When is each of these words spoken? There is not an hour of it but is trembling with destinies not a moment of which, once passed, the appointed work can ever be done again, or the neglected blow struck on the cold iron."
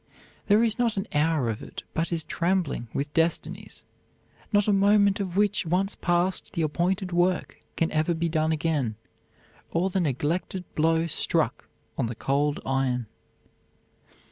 There 0.47 0.63
is 0.63 0.79
not 0.79 0.97
an 0.97 1.05
hour 1.13 1.47
of 1.47 1.61
it 1.61 1.83
but 1.93 2.11
is 2.11 2.23
trembling 2.23 2.87
with 2.91 3.13
destinies 3.13 3.83
not 4.51 4.67
a 4.67 4.73
moment 4.73 5.19
of 5.19 5.37
which, 5.37 5.63
once 5.63 5.93
passed, 5.93 6.53
the 6.53 6.63
appointed 6.63 7.11
work 7.11 7.59
can 7.75 7.91
ever 7.91 8.15
be 8.15 8.27
done 8.27 8.51
again, 8.51 8.95
or 9.69 9.91
the 9.91 9.99
neglected 9.99 10.63
blow 10.73 11.05
struck 11.05 11.67
on 11.99 12.07
the 12.07 12.15
cold 12.15 12.59
iron." 12.65 13.05